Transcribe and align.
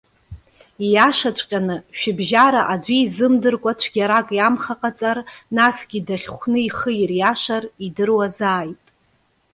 Иашаҵәҟьаны, 0.93 1.75
шәыбжьара 1.97 2.61
аӡәы 2.73 2.95
изымдыркәа 3.03 3.73
цәгьарак 3.79 4.27
иамхаҟаҵар, 4.37 5.17
насгьы 5.57 5.99
дахьхәны 6.07 6.59
ихы 6.67 6.91
ириашар, 7.01 7.63
идыруазааит. 7.85 8.83